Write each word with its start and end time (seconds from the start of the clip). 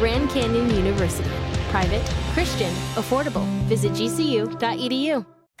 Grand 0.00 0.30
Canyon 0.30 0.70
University. 0.74 1.28
Private, 1.70 2.02
Christian, 2.32 2.72
affordable. 2.96 3.44
Visit 3.68 3.92
gcu.edu. 3.92 5.39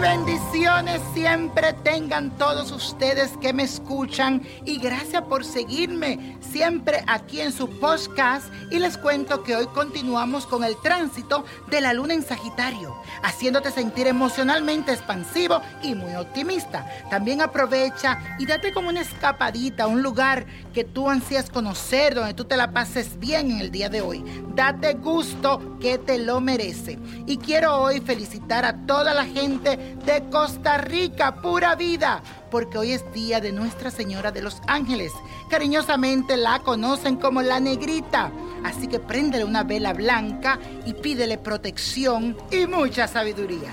Bendiciones 0.00 1.00
siempre 1.14 1.72
tengan 1.72 2.30
todos 2.36 2.70
ustedes 2.70 3.32
que 3.40 3.54
me 3.54 3.62
escuchan 3.62 4.42
y 4.64 4.78
gracias 4.78 5.22
por 5.22 5.44
seguirme 5.44 6.36
siempre 6.40 7.02
aquí 7.06 7.40
en 7.40 7.50
su 7.50 7.68
podcast 7.80 8.52
y 8.70 8.78
les 8.78 8.98
cuento 8.98 9.42
que 9.42 9.56
hoy 9.56 9.66
continuamos 9.68 10.46
con 10.46 10.64
el 10.64 10.76
tránsito 10.82 11.44
de 11.68 11.80
la 11.80 11.94
luna 11.94 12.14
en 12.14 12.22
Sagitario, 12.22 12.94
haciéndote 13.22 13.70
sentir 13.70 14.06
emocionalmente 14.06 14.92
expansivo 14.92 15.62
y 15.82 15.94
muy 15.94 16.14
optimista. 16.14 16.86
También 17.10 17.40
aprovecha 17.40 18.36
y 18.38 18.46
date 18.46 18.72
como 18.72 18.90
una 18.90 19.00
escapadita 19.00 19.84
a 19.84 19.86
un 19.86 20.02
lugar 20.02 20.46
que 20.74 20.84
tú 20.84 21.08
ansías 21.08 21.48
conocer, 21.48 22.14
donde 22.14 22.34
tú 22.34 22.44
te 22.44 22.56
la 22.56 22.72
pases 22.72 23.18
bien 23.18 23.50
en 23.50 23.60
el 23.60 23.70
día 23.70 23.88
de 23.88 24.02
hoy. 24.02 24.22
Date 24.54 24.94
gusto 24.94 25.78
que 25.80 25.98
te 25.98 26.18
lo 26.18 26.40
merece. 26.40 26.98
Y 27.26 27.38
quiero 27.38 27.76
hoy 27.76 28.00
felicitar 28.00 28.64
a 28.64 28.86
toda 28.86 29.14
la 29.14 29.24
gente 29.24 29.85
de 30.04 30.22
Costa 30.30 30.78
Rica, 30.78 31.36
pura 31.36 31.74
vida, 31.74 32.22
porque 32.50 32.78
hoy 32.78 32.92
es 32.92 33.12
día 33.12 33.40
de 33.40 33.52
Nuestra 33.52 33.90
Señora 33.90 34.30
de 34.30 34.42
los 34.42 34.60
Ángeles. 34.66 35.12
Cariñosamente 35.50 36.36
la 36.36 36.60
conocen 36.60 37.16
como 37.16 37.42
la 37.42 37.60
negrita. 37.60 38.30
Así 38.64 38.88
que 38.88 39.00
préndele 39.00 39.44
una 39.44 39.64
vela 39.64 39.92
blanca 39.92 40.58
y 40.84 40.94
pídele 40.94 41.38
protección 41.38 42.36
y 42.50 42.66
mucha 42.66 43.08
sabiduría. 43.08 43.72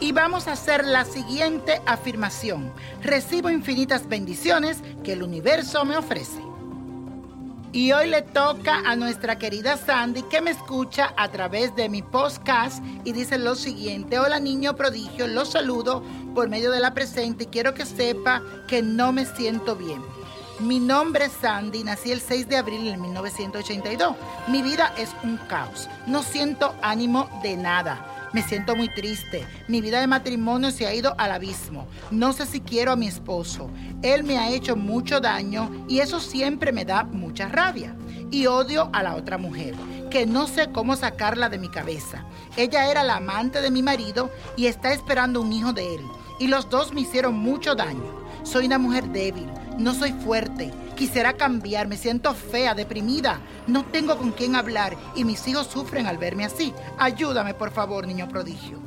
Y 0.00 0.12
vamos 0.12 0.48
a 0.48 0.52
hacer 0.52 0.84
la 0.84 1.04
siguiente 1.04 1.80
afirmación. 1.86 2.72
Recibo 3.02 3.48
infinitas 3.50 4.08
bendiciones 4.08 4.78
que 5.02 5.12
el 5.12 5.22
universo 5.22 5.84
me 5.84 5.96
ofrece. 5.96 6.53
Y 7.74 7.90
hoy 7.90 8.08
le 8.08 8.22
toca 8.22 8.82
a 8.86 8.94
nuestra 8.94 9.36
querida 9.36 9.76
Sandy 9.76 10.22
que 10.22 10.40
me 10.40 10.52
escucha 10.52 11.12
a 11.16 11.28
través 11.32 11.74
de 11.74 11.88
mi 11.88 12.02
podcast 12.02 12.80
y 13.02 13.10
dice 13.10 13.36
lo 13.36 13.56
siguiente. 13.56 14.20
Hola 14.20 14.38
niño 14.38 14.76
prodigio, 14.76 15.26
los 15.26 15.50
saludo 15.50 16.00
por 16.36 16.48
medio 16.48 16.70
de 16.70 16.78
la 16.78 16.94
presente 16.94 17.42
y 17.42 17.46
quiero 17.48 17.74
que 17.74 17.84
sepa 17.84 18.44
que 18.68 18.80
no 18.80 19.10
me 19.10 19.26
siento 19.26 19.74
bien. 19.74 20.00
Mi 20.60 20.78
nombre 20.78 21.24
es 21.24 21.32
Sandy, 21.32 21.82
nací 21.82 22.12
el 22.12 22.20
6 22.20 22.48
de 22.48 22.58
abril 22.58 22.84
de 22.84 22.96
1982. 22.96 24.14
Mi 24.46 24.62
vida 24.62 24.94
es 24.96 25.10
un 25.24 25.36
caos, 25.36 25.88
no 26.06 26.22
siento 26.22 26.76
ánimo 26.80 27.28
de 27.42 27.56
nada. 27.56 28.23
Me 28.34 28.42
siento 28.42 28.74
muy 28.74 28.88
triste. 28.88 29.46
Mi 29.68 29.80
vida 29.80 30.00
de 30.00 30.08
matrimonio 30.08 30.72
se 30.72 30.88
ha 30.88 30.92
ido 30.92 31.14
al 31.18 31.30
abismo. 31.30 31.86
No 32.10 32.32
sé 32.32 32.46
si 32.46 32.60
quiero 32.60 32.90
a 32.90 32.96
mi 32.96 33.06
esposo. 33.06 33.70
Él 34.02 34.24
me 34.24 34.38
ha 34.38 34.50
hecho 34.50 34.74
mucho 34.74 35.20
daño 35.20 35.86
y 35.88 36.00
eso 36.00 36.18
siempre 36.18 36.72
me 36.72 36.84
da 36.84 37.04
mucha 37.04 37.46
rabia. 37.46 37.94
Y 38.32 38.46
odio 38.46 38.90
a 38.92 39.04
la 39.04 39.14
otra 39.14 39.38
mujer, 39.38 39.76
que 40.10 40.26
no 40.26 40.48
sé 40.48 40.72
cómo 40.72 40.96
sacarla 40.96 41.48
de 41.48 41.58
mi 41.58 41.68
cabeza. 41.68 42.24
Ella 42.56 42.90
era 42.90 43.04
la 43.04 43.18
amante 43.18 43.60
de 43.60 43.70
mi 43.70 43.82
marido 43.82 44.32
y 44.56 44.66
está 44.66 44.92
esperando 44.92 45.40
un 45.40 45.52
hijo 45.52 45.72
de 45.72 45.94
él. 45.94 46.00
Y 46.40 46.48
los 46.48 46.68
dos 46.68 46.92
me 46.92 47.02
hicieron 47.02 47.38
mucho 47.38 47.76
daño. 47.76 48.24
Soy 48.42 48.66
una 48.66 48.78
mujer 48.78 49.10
débil, 49.10 49.46
no 49.78 49.94
soy 49.94 50.10
fuerte. 50.10 50.72
Quisiera 50.96 51.32
cambiar, 51.32 51.88
me 51.88 51.96
siento 51.96 52.34
fea, 52.34 52.74
deprimida. 52.74 53.40
No 53.66 53.84
tengo 53.84 54.16
con 54.16 54.30
quién 54.30 54.54
hablar 54.54 54.96
y 55.16 55.24
mis 55.24 55.46
hijos 55.48 55.66
sufren 55.66 56.06
al 56.06 56.18
verme 56.18 56.44
así. 56.44 56.72
Ayúdame, 56.98 57.54
por 57.54 57.72
favor, 57.72 58.06
niño 58.06 58.28
prodigio. 58.28 58.78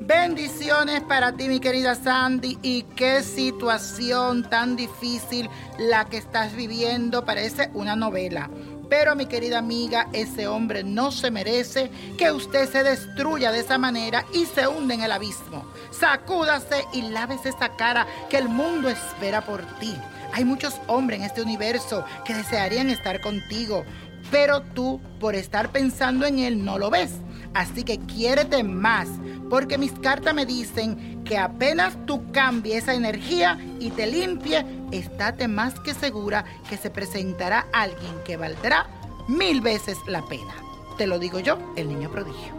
Bendiciones 0.00 1.02
para 1.02 1.32
ti, 1.32 1.48
mi 1.48 1.60
querida 1.60 1.94
Sandy. 1.94 2.58
Y 2.62 2.82
qué 2.82 3.22
situación 3.22 4.48
tan 4.48 4.76
difícil 4.76 5.48
la 5.78 6.06
que 6.06 6.18
estás 6.18 6.54
viviendo. 6.54 7.24
Parece 7.24 7.70
una 7.74 7.96
novela. 7.96 8.50
Pero 8.88 9.14
mi 9.14 9.26
querida 9.26 9.58
amiga, 9.58 10.08
ese 10.12 10.48
hombre 10.48 10.82
no 10.82 11.12
se 11.12 11.30
merece 11.30 11.90
que 12.16 12.32
usted 12.32 12.70
se 12.70 12.82
destruya 12.82 13.52
de 13.52 13.60
esa 13.60 13.76
manera 13.76 14.24
y 14.32 14.46
se 14.46 14.66
hunde 14.66 14.94
en 14.94 15.02
el 15.02 15.12
abismo. 15.12 15.64
Sacúdase 15.90 16.86
y 16.94 17.02
lávese 17.02 17.50
esa 17.50 17.76
cara 17.76 18.06
que 18.30 18.38
el 18.38 18.48
mundo 18.48 18.88
espera 18.88 19.44
por 19.44 19.60
ti. 19.78 19.94
Hay 20.32 20.44
muchos 20.44 20.80
hombres 20.86 21.20
en 21.20 21.26
este 21.26 21.42
universo 21.42 22.04
que 22.24 22.34
desearían 22.34 22.90
estar 22.90 23.20
contigo, 23.20 23.84
pero 24.30 24.62
tú 24.62 25.00
por 25.18 25.34
estar 25.34 25.70
pensando 25.70 26.26
en 26.26 26.38
él 26.38 26.64
no 26.64 26.78
lo 26.78 26.90
ves. 26.90 27.12
Así 27.54 27.82
que 27.82 27.98
quiérete 27.98 28.62
más, 28.62 29.08
porque 29.48 29.78
mis 29.78 29.92
cartas 29.92 30.34
me 30.34 30.46
dicen 30.46 31.24
que 31.24 31.38
apenas 31.38 31.96
tú 32.06 32.30
cambies 32.30 32.84
esa 32.84 32.94
energía 32.94 33.58
y 33.80 33.90
te 33.90 34.06
limpie, 34.06 34.64
estate 34.92 35.48
más 35.48 35.80
que 35.80 35.94
segura 35.94 36.44
que 36.68 36.76
se 36.76 36.90
presentará 36.90 37.66
alguien 37.72 38.12
que 38.24 38.36
valdrá 38.36 38.86
mil 39.28 39.60
veces 39.60 39.96
la 40.06 40.22
pena. 40.26 40.54
Te 40.98 41.06
lo 41.06 41.18
digo 41.18 41.38
yo, 41.40 41.58
el 41.76 41.88
niño 41.88 42.10
prodigio. 42.10 42.52